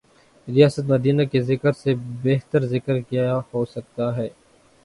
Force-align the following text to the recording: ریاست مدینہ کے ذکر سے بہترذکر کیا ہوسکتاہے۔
ریاست 0.47 0.85
مدینہ 0.85 1.23
کے 1.31 1.41
ذکر 1.41 1.71
سے 1.73 1.93
بہترذکر 2.23 2.99
کیا 3.01 3.39
ہوسکتاہے۔ 3.53 4.27